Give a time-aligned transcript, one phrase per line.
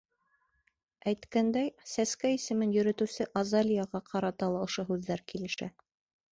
[1.11, 5.73] Әйткәндәй, сәскә исемен йөрөтөүсе Азалияға ҡарата ла ошо һүҙҙәр килешә.